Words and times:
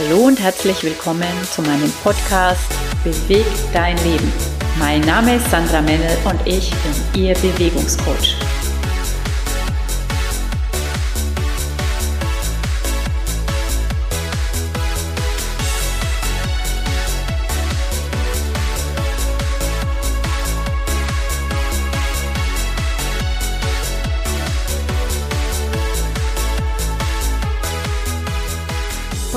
Hallo 0.00 0.28
und 0.28 0.40
herzlich 0.40 0.82
willkommen 0.82 1.28
zu 1.44 1.60
meinem 1.60 1.92
Podcast 2.02 2.72
Beweg 3.04 3.44
dein 3.74 3.96
Leben. 3.98 4.32
Mein 4.78 5.02
Name 5.02 5.36
ist 5.36 5.50
Sandra 5.50 5.82
Mennel 5.82 6.16
und 6.24 6.40
ich 6.46 6.70
bin 6.70 7.22
Ihr 7.22 7.34
Bewegungscoach. 7.34 8.36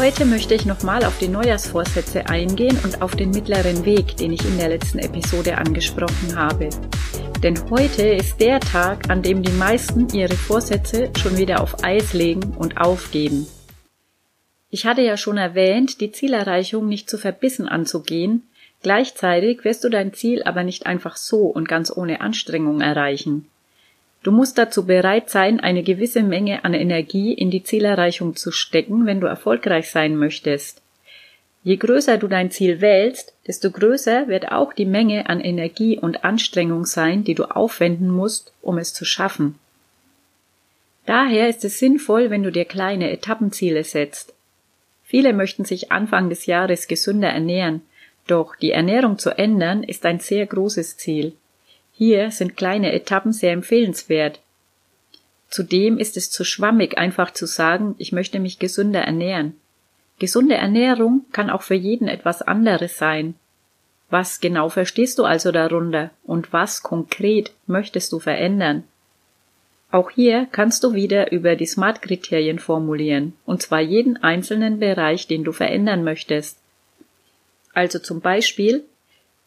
Heute 0.04 0.26
möchte 0.26 0.54
ich 0.54 0.66
nochmal 0.66 1.06
auf 1.06 1.18
die 1.18 1.30
Neujahrsvorsätze 1.30 2.26
eingehen 2.26 2.78
und 2.84 3.02
auf 3.02 3.16
den 3.16 3.30
mittleren 3.30 3.86
Weg, 3.86 4.18
den 4.18 4.34
ich 4.34 4.44
in 4.44 4.58
der 4.58 4.68
letzten 4.68 5.00
Episode 5.00 5.58
angesprochen 5.58 6.36
habe. 6.36 6.68
Denn 7.42 7.58
heute 7.70 8.10
ist 8.10 8.42
der 8.42 8.60
Tag, 8.60 9.10
an 9.10 9.22
dem 9.22 9.44
die 9.44 9.54
meisten 9.54 10.10
ihre 10.14 10.36
Vorsätze 10.36 11.10
schon 11.18 11.38
wieder 11.38 11.62
auf 11.62 11.86
Eis 11.86 12.12
legen 12.12 12.54
und 12.58 12.82
aufgeben. 12.82 13.48
Ich 14.70 14.86
hatte 14.86 15.04
ja 15.04 15.16
schon 15.16 15.38
erwähnt, 15.38 16.02
die 16.02 16.12
Zielerreichung 16.12 16.86
nicht 16.86 17.10
zu 17.10 17.18
verbissen 17.18 17.70
anzugehen, 17.70 18.44
gleichzeitig 18.82 19.64
wirst 19.64 19.86
du 19.86 19.90
dein 19.90 20.12
Ziel 20.12 20.44
aber 20.44 20.66
nicht 20.66 20.86
einfach 20.86 21.16
so 21.16 21.44
und 21.44 21.70
ganz 21.70 21.96
ohne 21.96 22.20
Anstrengung 22.20 22.82
erreichen. 22.82 23.48
Du 24.24 24.32
musst 24.32 24.58
dazu 24.58 24.86
bereit 24.86 25.30
sein, 25.30 25.60
eine 25.60 25.84
gewisse 25.84 26.24
Menge 26.24 26.64
an 26.64 26.74
Energie 26.74 27.34
in 27.34 27.52
die 27.52 27.64
Zielerreichung 27.64 28.38
zu 28.38 28.52
stecken, 28.52 29.06
wenn 29.06 29.20
du 29.20 29.28
erfolgreich 29.28 29.92
sein 29.92 30.16
möchtest. 30.16 30.82
Je 31.64 31.76
größer 31.76 32.18
du 32.18 32.28
dein 32.28 32.50
Ziel 32.50 32.80
wählst, 32.80 33.34
desto 33.48 33.70
größer 33.70 34.28
wird 34.30 34.52
auch 34.52 34.74
die 34.74 34.86
Menge 34.86 35.30
an 35.30 35.42
Energie 35.42 36.00
und 36.00 36.24
Anstrengung 36.24 36.86
sein, 36.86 37.26
die 37.26 37.36
du 37.36 37.44
aufwenden 37.44 38.10
musst, 38.10 38.54
um 38.62 38.78
es 38.78 38.94
zu 38.94 39.04
schaffen. 39.06 39.60
Daher 41.06 41.50
ist 41.50 41.66
es 41.66 41.80
sinnvoll, 41.80 42.30
wenn 42.30 42.44
du 42.44 42.52
dir 42.52 42.66
kleine 42.66 43.12
Etappenziele 43.12 43.84
setzt. 43.84 44.34
Viele 45.04 45.34
möchten 45.34 45.66
sich 45.66 45.92
Anfang 45.92 46.30
des 46.30 46.46
Jahres 46.46 46.88
gesünder 46.88 47.30
ernähren, 47.30 47.82
doch 48.28 48.56
die 48.56 48.72
Ernährung 48.72 49.20
zu 49.20 49.38
ändern 49.38 49.84
ist 49.84 50.06
ein 50.06 50.20
sehr 50.20 50.46
großes 50.46 50.96
Ziel. 50.96 51.34
Hier 51.94 52.32
sind 52.32 52.58
kleine 52.58 52.92
Etappen 52.92 53.32
sehr 53.32 53.52
empfehlenswert. 53.54 54.40
Zudem 55.50 56.00
ist 56.00 56.18
es 56.18 56.32
zu 56.32 56.44
schwammig, 56.44 56.98
einfach 56.98 57.32
zu 57.32 57.46
sagen, 57.46 57.94
ich 58.00 58.12
möchte 58.12 58.40
mich 58.40 58.58
gesünder 58.58 59.02
ernähren. 59.02 59.56
Gesunde 60.18 60.56
Ernährung 60.56 61.26
kann 61.32 61.50
auch 61.50 61.62
für 61.62 61.76
jeden 61.76 62.08
etwas 62.08 62.42
anderes 62.42 62.98
sein. 62.98 63.36
Was 64.10 64.40
genau 64.40 64.70
verstehst 64.70 65.20
du 65.20 65.26
also 65.26 65.52
darunter 65.52 66.12
und 66.24 66.54
was 66.54 66.84
konkret 66.84 67.52
möchtest 67.68 68.12
du 68.12 68.20
verändern? 68.20 68.84
Auch 69.92 70.10
hier 70.10 70.48
kannst 70.52 70.84
du 70.84 70.94
wieder 70.94 71.32
über 71.32 71.56
die 71.56 71.68
SMART-Kriterien 71.68 72.58
formulieren, 72.58 73.34
und 73.46 73.62
zwar 73.62 73.82
jeden 73.82 74.18
einzelnen 74.18 74.80
Bereich, 74.80 75.28
den 75.28 75.44
du 75.44 75.52
verändern 75.52 76.04
möchtest. 76.04 76.58
Also 77.74 78.00
zum 78.00 78.20
Beispiel, 78.20 78.86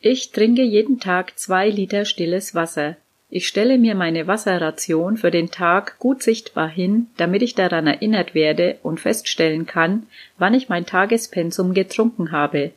ich 0.01 0.31
trinke 0.33 0.63
jeden 0.63 1.01
Tag 1.01 1.39
zwei 1.39 1.69
Liter 1.69 2.05
stilles 2.05 2.55
Wasser. 2.55 2.97
Ich 3.29 3.49
stelle 3.49 3.77
mir 3.77 3.95
meine 3.95 4.27
Wasserration 4.29 5.17
für 5.17 5.31
den 5.31 5.51
Tag 5.51 5.99
gut 5.99 6.23
sichtbar 6.23 6.69
hin, 6.69 7.09
damit 7.17 7.43
ich 7.43 7.55
daran 7.55 7.87
erinnert 7.87 8.35
werde 8.35 8.79
und 8.83 9.01
feststellen 9.01 9.67
kann, 9.67 10.07
wann 10.39 10.55
ich 10.55 10.69
mein 10.69 10.87
Tagespensum 10.87 11.75
getrunken 11.75 12.31
habe. 12.31 12.71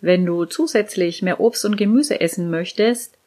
Wenn 0.00 0.24
du 0.24 0.46
zusätzlich 0.46 1.20
mehr 1.20 1.40
Obst 1.40 1.64
und 1.66 1.76
Gemüse 1.76 2.20
essen 2.20 2.50
möchtest, 2.50 3.18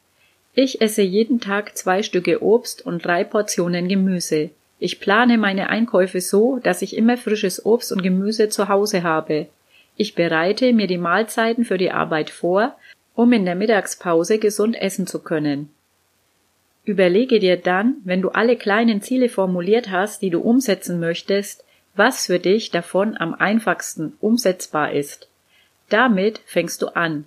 ich 0.54 0.80
esse 0.80 1.02
jeden 1.02 1.40
Tag 1.40 1.76
zwei 1.76 2.02
Stücke 2.02 2.42
Obst 2.42 2.84
und 2.84 3.04
drei 3.04 3.22
Portionen 3.22 3.88
Gemüse. 3.88 4.50
Ich 4.80 5.00
plane 5.00 5.38
meine 5.38 5.68
Einkäufe 5.68 6.20
so, 6.20 6.58
dass 6.62 6.82
ich 6.82 6.96
immer 6.96 7.16
frisches 7.16 7.64
Obst 7.64 7.92
und 7.92 8.02
Gemüse 8.02 8.48
zu 8.48 8.68
Hause 8.68 9.04
habe. 9.04 9.46
Ich 9.96 10.14
bereite 10.14 10.72
mir 10.72 10.86
die 10.86 10.98
Mahlzeiten 10.98 11.64
für 11.64 11.78
die 11.78 11.90
Arbeit 11.90 12.30
vor, 12.30 12.76
um 13.14 13.32
in 13.32 13.44
der 13.44 13.54
Mittagspause 13.54 14.38
gesund 14.38 14.76
essen 14.76 15.06
zu 15.06 15.20
können. 15.20 15.70
Überlege 16.84 17.38
dir 17.38 17.56
dann, 17.56 17.96
wenn 18.04 18.20
du 18.20 18.30
alle 18.30 18.56
kleinen 18.56 19.00
Ziele 19.00 19.28
formuliert 19.28 19.90
hast, 19.90 20.20
die 20.20 20.30
du 20.30 20.40
umsetzen 20.40 21.00
möchtest, 21.00 21.64
was 21.94 22.26
für 22.26 22.38
dich 22.38 22.70
davon 22.70 23.16
am 23.16 23.34
einfachsten 23.34 24.14
umsetzbar 24.20 24.92
ist. 24.92 25.28
Damit 25.88 26.40
fängst 26.44 26.82
du 26.82 26.88
an. 26.88 27.24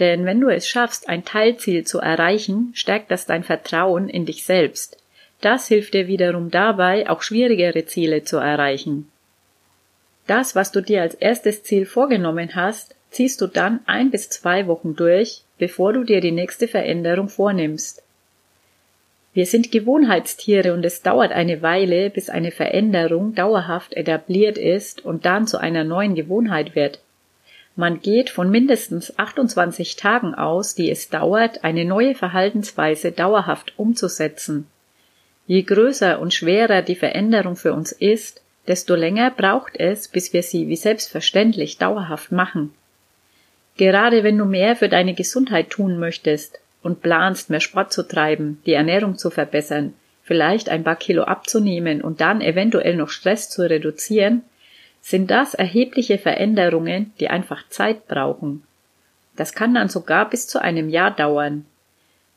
Denn 0.00 0.26
wenn 0.26 0.40
du 0.40 0.48
es 0.48 0.68
schaffst, 0.68 1.08
ein 1.08 1.24
Teilziel 1.24 1.84
zu 1.84 2.00
erreichen, 2.00 2.72
stärkt 2.74 3.10
das 3.10 3.26
dein 3.26 3.44
Vertrauen 3.44 4.08
in 4.08 4.26
dich 4.26 4.44
selbst. 4.44 4.98
Das 5.40 5.68
hilft 5.68 5.94
dir 5.94 6.08
wiederum 6.08 6.50
dabei, 6.50 7.08
auch 7.08 7.22
schwierigere 7.22 7.86
Ziele 7.86 8.24
zu 8.24 8.38
erreichen. 8.38 9.10
Das, 10.26 10.54
was 10.54 10.72
du 10.72 10.80
dir 10.80 11.02
als 11.02 11.14
erstes 11.14 11.62
Ziel 11.62 11.86
vorgenommen 11.86 12.54
hast, 12.54 12.94
ziehst 13.10 13.40
du 13.40 13.46
dann 13.46 13.80
ein 13.86 14.10
bis 14.10 14.30
zwei 14.30 14.66
Wochen 14.66 14.96
durch, 14.96 15.42
bevor 15.58 15.92
du 15.92 16.04
dir 16.04 16.20
die 16.20 16.32
nächste 16.32 16.66
Veränderung 16.66 17.28
vornimmst. 17.28 18.02
Wir 19.34 19.46
sind 19.46 19.72
Gewohnheitstiere 19.72 20.72
und 20.72 20.84
es 20.84 21.02
dauert 21.02 21.32
eine 21.32 21.60
Weile, 21.60 22.08
bis 22.08 22.30
eine 22.30 22.52
Veränderung 22.52 23.34
dauerhaft 23.34 23.94
etabliert 23.94 24.56
ist 24.56 25.04
und 25.04 25.26
dann 25.26 25.48
zu 25.48 25.58
einer 25.58 25.82
neuen 25.82 26.14
Gewohnheit 26.14 26.76
wird. 26.76 27.00
Man 27.76 28.00
geht 28.00 28.30
von 28.30 28.50
mindestens 28.50 29.18
28 29.18 29.96
Tagen 29.96 30.36
aus, 30.36 30.76
die 30.76 30.88
es 30.88 31.08
dauert, 31.08 31.64
eine 31.64 31.84
neue 31.84 32.14
Verhaltensweise 32.14 33.10
dauerhaft 33.10 33.74
umzusetzen. 33.76 34.68
Je 35.48 35.62
größer 35.62 36.20
und 36.20 36.32
schwerer 36.32 36.82
die 36.82 36.94
Veränderung 36.94 37.56
für 37.56 37.72
uns 37.72 37.90
ist, 37.90 38.43
desto 38.66 38.94
länger 38.94 39.30
braucht 39.30 39.76
es, 39.76 40.08
bis 40.08 40.32
wir 40.32 40.42
sie 40.42 40.68
wie 40.68 40.76
selbstverständlich 40.76 41.78
dauerhaft 41.78 42.32
machen. 42.32 42.72
Gerade 43.76 44.22
wenn 44.22 44.38
du 44.38 44.44
mehr 44.44 44.76
für 44.76 44.88
deine 44.88 45.14
Gesundheit 45.14 45.70
tun 45.70 45.98
möchtest 45.98 46.60
und 46.82 47.02
planst, 47.02 47.50
mehr 47.50 47.60
Sport 47.60 47.92
zu 47.92 48.06
treiben, 48.06 48.62
die 48.66 48.72
Ernährung 48.72 49.18
zu 49.18 49.30
verbessern, 49.30 49.94
vielleicht 50.22 50.68
ein 50.68 50.84
paar 50.84 50.96
Kilo 50.96 51.24
abzunehmen 51.24 52.00
und 52.00 52.20
dann 52.20 52.40
eventuell 52.40 52.96
noch 52.96 53.10
Stress 53.10 53.50
zu 53.50 53.68
reduzieren, 53.68 54.42
sind 55.00 55.30
das 55.30 55.52
erhebliche 55.54 56.18
Veränderungen, 56.18 57.12
die 57.20 57.28
einfach 57.28 57.68
Zeit 57.68 58.08
brauchen. 58.08 58.62
Das 59.36 59.52
kann 59.52 59.74
dann 59.74 59.88
sogar 59.88 60.30
bis 60.30 60.46
zu 60.46 60.62
einem 60.62 60.88
Jahr 60.88 61.10
dauern. 61.10 61.66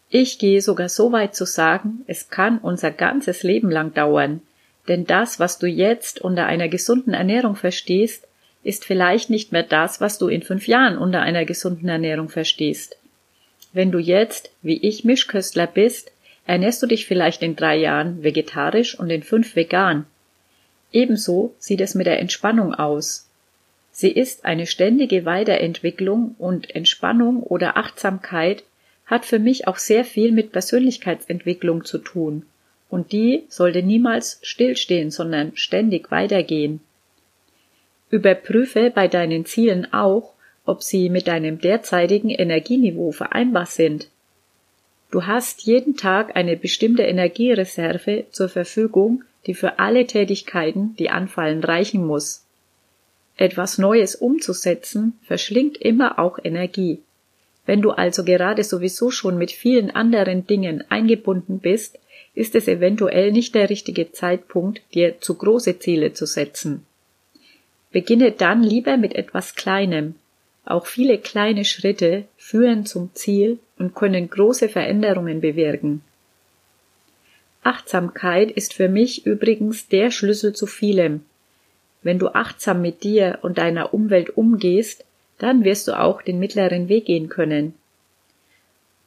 Ich 0.10 0.40
gehe 0.40 0.62
sogar 0.62 0.90
so 0.90 1.12
weit 1.12 1.36
zu 1.36 1.46
sagen, 1.46 2.04
es 2.08 2.30
kann 2.30 2.58
unser 2.58 2.92
ganzes 2.92 3.44
Leben 3.44 3.70
lang 3.70 3.94
dauern, 3.94 4.42
denn 4.88 5.06
das, 5.06 5.40
was 5.40 5.59
du 5.59 5.68
jetzt 5.68 6.22
unter 6.22 6.46
einer 6.46 6.70
gesunden 6.70 7.14
Ernährung 7.14 7.56
verstehst, 7.56 8.28
ist 8.64 8.86
vielleicht 8.86 9.30
nicht 9.30 9.52
mehr 9.52 9.64
das, 9.64 10.02
was 10.02 10.18
du 10.18 10.28
in 10.28 10.42
fünf 10.42 10.68
Jahren 10.68 10.98
unter 10.98 11.22
einer 11.22 11.46
gesunden 11.46 11.90
Ernährung 11.90 12.30
verstehst. 12.30 12.98
Wenn 13.74 13.92
du 13.92 14.00
jetzt, 14.00 14.52
wie 14.62 14.78
ich, 14.78 15.03
Mischköstler 15.03 15.68
bist, 15.68 16.12
ernährst 16.46 16.81
du 16.81 16.88
dich 16.88 17.06
vielleicht 17.06 17.44
in 17.44 17.56
drei 17.56 17.78
Jahren 17.78 18.24
vegetarisch 18.24 18.98
und 18.98 19.09
in 19.09 19.24
fünf 19.24 19.56
vegan. 19.56 20.06
Ebenso 20.92 21.54
sieht 21.59 21.81
es 21.81 21.96
mit 21.96 22.08
der 22.08 22.19
Entspannung 22.19 22.74
aus. 22.74 23.28
Sie 23.92 24.12
ist 24.12 24.46
eine 24.46 24.68
ständige 24.68 25.25
Weiterentwicklung 25.25 26.36
und 26.38 26.74
Entspannung 26.74 27.44
oder 27.44 27.78
Achtsamkeit 27.78 28.63
hat 29.06 29.25
für 29.25 29.39
mich 29.39 29.68
auch 29.68 29.78
sehr 29.78 30.06
viel 30.06 30.31
mit 30.31 30.51
Persönlichkeitsentwicklung 30.51 31.84
zu 31.84 31.98
tun 31.98 32.45
und 32.89 33.12
die 33.12 33.44
sollte 33.50 33.84
niemals 33.84 34.39
stillstehen, 34.44 35.12
sondern 35.12 35.56
ständig 35.56 36.12
weitergehen. 36.12 36.80
Überprüfe 38.10 38.89
bei 38.89 39.07
deinen 39.07 39.45
Zielen 39.45 39.92
auch, 39.94 40.34
ob 40.66 40.84
sie 40.84 41.10
mit 41.10 41.28
deinem 41.28 41.60
derzeitigen 41.60 42.30
Energieniveau 42.30 43.12
vereinbar 43.12 43.66
sind. 43.66 44.10
Du 45.12 45.25
hast 45.25 45.63
jeden 45.63 45.95
Tag 45.95 46.36
eine 46.36 46.57
bestimmte 46.57 47.04
Energiereserve 47.04 48.25
zur 48.31 48.50
Verfügung, 48.50 49.24
die 49.45 49.54
für 49.54 49.80
alle 49.80 50.06
Tätigkeiten, 50.06 50.95
die 51.00 51.10
anfallen, 51.10 51.63
reichen 51.63 52.06
muss. 52.06 52.44
Etwas 53.38 53.78
Neues 53.78 54.16
umzusetzen 54.16 55.19
verschlingt 55.24 55.78
immer 55.78 56.19
auch 56.19 56.39
Energie. 56.44 57.00
Wenn 57.66 57.81
du 57.81 57.92
also 57.92 58.24
gerade 58.24 58.63
sowieso 58.63 59.12
schon 59.12 59.38
mit 59.38 59.51
vielen 59.51 59.92
anderen 59.92 60.48
Dingen 60.48 60.84
eingebunden 60.89 61.60
bist, 61.60 62.00
ist 62.38 62.54
es 62.54 62.68
eventuell 62.68 63.31
nicht 63.31 63.56
der 63.56 63.68
richtige 63.72 64.12
Zeitpunkt, 64.12 64.81
dir 64.94 65.19
zu 65.19 65.34
große 65.34 65.80
Ziele 65.80 66.13
zu 66.13 66.28
setzen. 66.28 66.86
Beginne 67.92 68.31
dann 68.31 68.62
lieber 68.62 68.95
mit 68.95 69.16
etwas 69.16 69.56
Kleinem. 69.56 70.13
Auch 70.63 70.86
viele 70.86 71.18
kleine 71.18 71.66
Schritte 71.66 72.25
führen 72.38 72.86
zum 72.86 73.10
Ziel 73.16 73.57
und 73.80 73.95
können 73.95 74.30
große 74.30 74.69
Veränderungen 74.69 75.42
bewirken. 75.42 76.04
Achtsamkeit 77.63 78.51
ist 78.51 78.75
für 78.75 78.88
mich 78.88 79.25
übrigens 79.25 79.88
der 79.88 80.12
Schlüssel 80.12 80.54
zu 80.54 80.68
vielem. 80.68 81.22
wenn 82.04 82.19
du 82.19 82.28
achtsam 82.30 82.81
mit 82.84 83.04
dir 83.04 83.39
und 83.42 83.57
deiner 83.57 83.94
Umwelt 83.94 84.38
umgehst, 84.38 85.04
dann 85.39 85.63
wirst 85.63 85.88
du 85.88 86.00
auch 86.00 86.22
den 86.22 86.38
mittleren 86.38 86.88
Weg 86.88 87.06
gehen 87.06 87.30
können. 87.30 87.74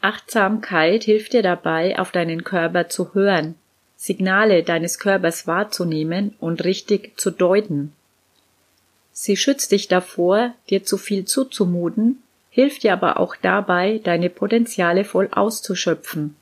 Achtsamkeit 0.01 1.05
hilft 1.05 1.35
dir 1.35 1.43
dabei, 1.43 1.99
auf 1.99 2.11
deinen 2.11 2.43
Körper 2.45 2.89
zu 2.89 3.15
hören, 3.15 3.55
Signale 3.97 4.63
deines 4.63 4.99
Körpers 4.99 5.47
wahrzunehmen 5.47 6.35
und 6.41 6.65
richtig 6.65 7.21
zu 7.21 7.31
deuten. 7.31 7.93
Sie 9.13 9.37
schützt 9.37 9.73
dich 9.73 9.89
davor, 9.89 10.55
dir 10.71 10.85
zu 10.85 10.97
viel 10.97 11.27
zuzumuten, 11.27 12.23
hilft 12.49 12.83
dir 12.83 12.95
aber 12.95 13.21
auch 13.21 13.37
dabei, 13.37 14.01
deine 14.03 14.31
Potenziale 14.31 15.05
voll 15.05 15.29
auszuschöpfen. 15.31 16.35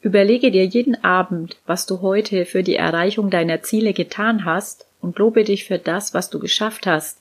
Überlege 0.00 0.52
dir 0.52 0.66
jeden 0.66 1.02
Abend, 1.02 1.56
was 1.66 1.86
du 1.86 2.02
heute 2.02 2.44
für 2.44 2.62
die 2.62 2.76
Erreichung 2.76 3.30
deiner 3.30 3.62
Ziele 3.62 3.94
getan 3.94 4.44
hast 4.44 4.86
und 5.00 5.18
lobe 5.18 5.42
dich 5.42 5.64
für 5.64 5.78
das, 5.78 6.14
was 6.14 6.30
du 6.30 6.38
geschafft 6.38 6.86
hast. 6.86 7.18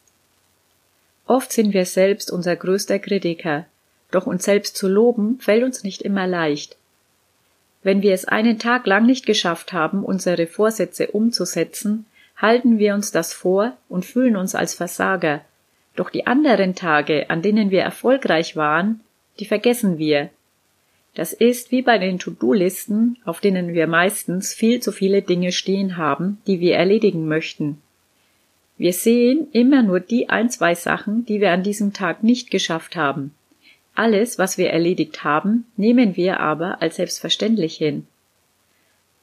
Oft 1.25 1.51
sind 1.51 1.73
wir 1.73 1.85
selbst 1.85 2.29
unser 2.29 2.55
größter 2.55 2.99
Kritiker, 2.99 3.65
doch 4.13 4.27
uns 4.27 4.43
selbst 4.43 4.77
zu 4.77 4.87
loben 4.87 5.39
fällt 5.39 5.63
uns 5.63 5.83
nicht 5.83 6.01
immer 6.01 6.27
leicht. 6.27 6.77
Wenn 7.81 8.01
wir 8.01 8.13
es 8.13 8.25
einen 8.25 8.59
Tag 8.59 8.87
lang 8.87 9.05
nicht 9.05 9.25
geschafft 9.25 9.73
haben, 9.73 10.03
unsere 10.03 10.47
Vorsätze 10.47 11.07
umzusetzen, 11.07 12.05
halten 12.37 12.79
wir 12.79 12.93
uns 12.93 13.11
das 13.11 13.33
vor 13.33 13.73
und 13.89 14.05
fühlen 14.05 14.37
uns 14.37 14.55
als 14.55 14.73
Versager. 14.73 15.41
Doch 15.95 16.09
die 16.09 16.25
anderen 16.25 16.75
Tage, 16.75 17.29
an 17.29 17.41
denen 17.41 17.71
wir 17.71 17.81
erfolgreich 17.81 18.55
waren, 18.55 19.01
die 19.39 19.45
vergessen 19.45 19.97
wir. 19.97 20.29
Das 21.13 21.33
ist 21.33 21.71
wie 21.71 21.83
bei 21.83 21.99
den 21.99 22.17
To-Do-Listen, 22.17 23.17
auf 23.25 23.39
denen 23.39 23.73
wir 23.73 23.85
meistens 23.85 24.53
viel 24.53 24.79
zu 24.79 24.91
viele 24.91 25.21
Dinge 25.21 25.51
stehen 25.51 25.97
haben, 25.97 26.39
die 26.47 26.59
wir 26.59 26.75
erledigen 26.75 27.27
möchten. 27.27 27.81
Wir 28.77 28.93
sehen 28.93 29.47
immer 29.51 29.83
nur 29.83 29.99
die 29.99 30.29
ein, 30.29 30.49
zwei 30.49 30.73
Sachen, 30.73 31.25
die 31.25 31.39
wir 31.39 31.51
an 31.51 31.61
diesem 31.61 31.93
Tag 31.93 32.23
nicht 32.23 32.49
geschafft 32.49 32.95
haben. 32.95 33.35
Alles, 33.95 34.39
was 34.39 34.57
wir 34.57 34.71
erledigt 34.71 35.23
haben, 35.23 35.65
nehmen 35.77 36.15
wir 36.15 36.39
aber 36.39 36.81
als 36.81 36.95
selbstverständlich 36.95 37.77
hin. 37.77 38.07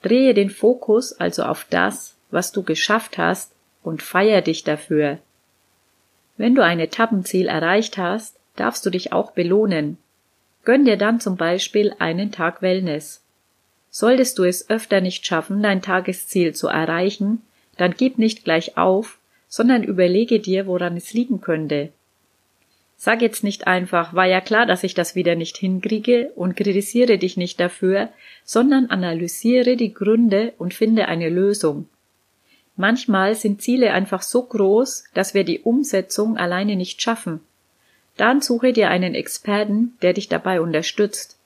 Drehe 0.03 0.33
den 0.33 0.51
Fokus 0.51 1.13
also 1.13 1.43
auf 1.43 1.67
das, 1.69 2.15
was 2.31 2.53
du 2.53 2.63
geschafft 2.63 3.19
hast 3.19 3.53
und 3.83 4.03
feier 4.03 4.43
dich 4.43 4.65
dafür. 4.65 5.19
Wenn 6.37 6.55
du 6.55 6.65
ein 6.65 6.81
Etappenziel 6.81 7.49
erreicht 7.49 7.99
hast, 7.99 8.37
darfst 8.57 8.87
du 8.87 8.91
dich 8.91 9.13
auch 9.13 9.33
belohnen. 9.33 9.99
Gönn 10.65 10.85
dir 10.85 10.97
dann 10.97 11.21
zum 11.21 11.37
Beispiel 11.37 11.95
einen 11.99 12.31
Tag 12.31 12.63
Wellness. 12.63 13.23
Solltest 13.91 14.39
du 14.39 14.45
es 14.45 14.71
öfter 14.71 15.01
nicht 15.01 15.27
schaffen, 15.27 15.63
dein 15.63 15.83
Tagesziel 15.83 16.55
zu 16.55 16.69
erreichen, 16.69 17.43
dann 17.77 17.95
gib 17.97 18.19
nicht 18.19 18.45
gleich 18.45 18.77
auf, 18.77 19.19
sondern 19.49 19.83
überlege 19.83 20.39
dir, 20.39 20.67
woran 20.67 20.97
es 20.97 21.13
liegen 21.13 21.41
könnte. 21.41 21.91
Sag 23.03 23.23
jetzt 23.23 23.45
nicht 23.45 23.67
einfach, 23.67 24.13
war 24.13 24.27
ja 24.27 24.43
klar, 24.43 24.67
dass 24.67 24.85
ich 24.85 24.93
das 24.93 25.15
wieder 25.15 25.35
nicht 25.35 25.57
hinkriege 25.57 26.33
und 26.37 26.55
kritisiere 26.55 27.17
dich 27.17 27.39
nicht 27.39 27.59
dafür, 27.59 28.11
sondern 28.45 28.91
analysiere 28.91 29.79
die 29.79 29.95
Gründe 29.95 30.53
und 30.59 30.75
finde 30.75 31.09
eine 31.09 31.31
Lösung. 31.31 31.89
Manchmal 32.77 33.37
sind 33.37 33.63
Ziele 33.63 33.95
einfach 33.95 34.21
so 34.21 34.43
groß, 34.43 35.05
dass 35.15 35.33
wir 35.33 35.45
die 35.45 35.61
Umsetzung 35.61 36.37
alleine 36.37 36.77
nicht 36.77 37.01
schaffen. 37.01 37.41
Dann 38.19 38.43
suche 38.43 38.75
dir 38.75 38.91
einen 38.91 39.15
Experten, 39.15 39.97
der 40.03 40.13
dich 40.13 40.29
dabei 40.29 40.61
unterstützt. 40.61 41.39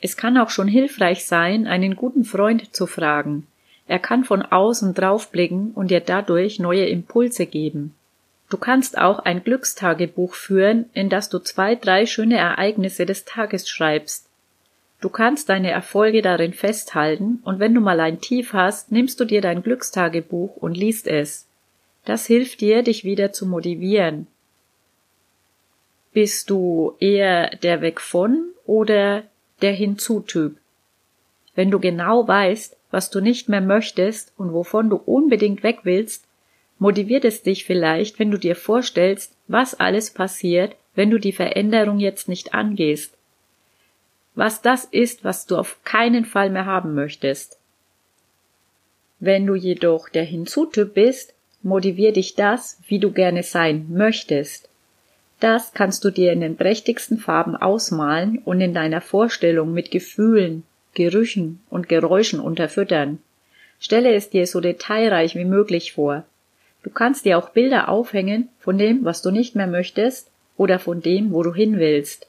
Es 0.00 0.16
kann 0.16 0.36
auch 0.36 0.50
schon 0.50 0.66
hilfreich 0.66 1.26
sein, 1.26 1.68
einen 1.68 1.94
guten 1.94 2.24
Freund 2.24 2.74
zu 2.74 2.88
fragen. 2.88 3.46
Er 3.86 4.00
kann 4.00 4.24
von 4.24 4.42
außen 4.42 4.94
draufblicken 4.94 5.70
und 5.76 5.92
dir 5.92 6.00
dadurch 6.00 6.58
neue 6.58 6.86
Impulse 6.86 7.46
geben. 7.46 7.94
Du 8.50 8.58
kannst 8.58 8.98
auch 8.98 9.20
ein 9.20 9.44
Glückstagebuch 9.44 10.34
führen, 10.34 10.90
in 10.92 11.08
das 11.08 11.28
du 11.28 11.38
zwei, 11.38 11.76
drei 11.76 12.04
schöne 12.04 12.36
Ereignisse 12.36 13.06
des 13.06 13.24
Tages 13.24 13.68
schreibst. 13.68 14.28
Du 15.00 15.08
kannst 15.08 15.48
deine 15.48 15.70
Erfolge 15.70 16.20
darin 16.20 16.52
festhalten 16.52 17.40
und 17.44 17.60
wenn 17.60 17.74
du 17.74 17.80
mal 17.80 18.00
ein 18.00 18.20
Tief 18.20 18.52
hast, 18.52 18.90
nimmst 18.90 19.20
du 19.20 19.24
dir 19.24 19.40
dein 19.40 19.62
Glückstagebuch 19.62 20.56
und 20.56 20.76
liest 20.76 21.06
es. 21.06 21.46
Das 22.04 22.26
hilft 22.26 22.60
dir, 22.60 22.82
dich 22.82 23.04
wieder 23.04 23.32
zu 23.32 23.46
motivieren. 23.46 24.26
Bist 26.12 26.50
du 26.50 26.96
eher 26.98 27.50
der 27.62 27.80
Weg 27.82 28.00
von 28.00 28.46
oder 28.66 29.22
der 29.62 29.72
Hinzu-Typ? 29.72 30.56
Wenn 31.54 31.70
du 31.70 31.78
genau 31.78 32.26
weißt, 32.26 32.76
was 32.90 33.10
du 33.10 33.20
nicht 33.20 33.48
mehr 33.48 33.60
möchtest 33.60 34.32
und 34.36 34.52
wovon 34.52 34.90
du 34.90 34.96
unbedingt 34.96 35.62
weg 35.62 35.80
willst, 35.84 36.24
motiviert 36.80 37.24
es 37.24 37.42
dich 37.42 37.64
vielleicht, 37.64 38.18
wenn 38.18 38.32
du 38.32 38.38
dir 38.38 38.56
vorstellst, 38.56 39.32
was 39.46 39.78
alles 39.78 40.10
passiert, 40.10 40.74
wenn 40.96 41.10
du 41.10 41.18
die 41.18 41.32
Veränderung 41.32 42.00
jetzt 42.00 42.28
nicht 42.28 42.54
angehst. 42.54 43.14
Was 44.34 44.62
das 44.62 44.86
ist, 44.86 45.22
was 45.22 45.46
du 45.46 45.56
auf 45.56 45.78
keinen 45.84 46.24
Fall 46.24 46.50
mehr 46.50 46.66
haben 46.66 46.94
möchtest. 46.94 47.58
Wenn 49.20 49.46
du 49.46 49.54
jedoch 49.54 50.08
der 50.08 50.24
Hinzutyp 50.24 50.94
bist, 50.94 51.34
motiviert 51.62 52.16
dich 52.16 52.34
das, 52.34 52.80
wie 52.88 52.98
du 52.98 53.12
gerne 53.12 53.42
sein 53.42 53.86
möchtest. 53.90 54.68
Das 55.38 55.72
kannst 55.74 56.04
du 56.04 56.10
dir 56.10 56.32
in 56.32 56.40
den 56.40 56.56
prächtigsten 56.56 57.18
Farben 57.18 57.56
ausmalen 57.56 58.38
und 58.38 58.60
in 58.62 58.72
deiner 58.72 59.02
Vorstellung 59.02 59.74
mit 59.74 59.90
Gefühlen, 59.90 60.64
Gerüchen 60.94 61.60
und 61.68 61.88
Geräuschen 61.88 62.40
unterfüttern. 62.40 63.18
Stelle 63.78 64.14
es 64.14 64.30
dir 64.30 64.46
so 64.46 64.60
detailreich 64.60 65.34
wie 65.34 65.44
möglich 65.44 65.92
vor. 65.92 66.24
Du 66.82 66.90
kannst 66.90 67.24
dir 67.24 67.38
auch 67.38 67.50
Bilder 67.50 67.88
aufhängen 67.88 68.48
von 68.58 68.78
dem, 68.78 69.04
was 69.04 69.22
du 69.22 69.30
nicht 69.30 69.54
mehr 69.54 69.66
möchtest 69.66 70.30
oder 70.56 70.78
von 70.78 71.02
dem, 71.02 71.32
wo 71.32 71.42
du 71.42 71.54
hin 71.54 71.78
willst. 71.78 72.26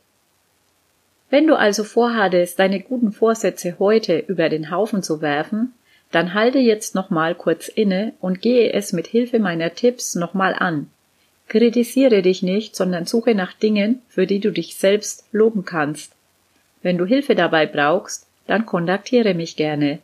Wenn 1.30 1.48
du 1.48 1.56
also 1.56 1.86
vorhattest, 1.86 2.60
deine 2.60 2.82
guten 2.82 3.14
Vorsätze 3.14 3.78
heute 3.80 4.20
über 4.20 4.50
den 4.50 4.70
Haufen 4.70 5.02
zu 5.02 5.22
werfen, 5.22 5.74
dann 6.12 6.34
halte 6.34 6.60
jetzt 6.60 6.94
nochmal 6.94 7.36
kurz 7.36 7.70
inne 7.70 8.14
und 8.20 8.42
gehe 8.42 8.74
es 8.74 8.92
mit 8.92 9.08
Hilfe 9.08 9.40
meiner 9.40 9.74
Tipps 9.74 10.16
nochmal 10.16 10.54
an. 10.54 10.90
Kritisiere 11.48 12.22
dich 12.22 12.44
nicht, 12.44 12.76
sondern 12.76 13.06
suche 13.06 13.34
nach 13.34 13.54
Dingen, 13.54 14.02
für 14.10 14.28
die 14.28 14.40
du 14.40 14.52
dich 14.52 14.76
selbst 14.76 15.26
loben 15.32 15.64
kannst. 15.64 16.14
Wenn 16.82 16.98
du 16.98 17.06
Hilfe 17.06 17.36
dabei 17.36 17.66
brauchst, 17.66 18.28
dann 18.48 18.66
kontaktiere 18.66 19.34
mich 19.34 19.56
gerne. 19.56 20.00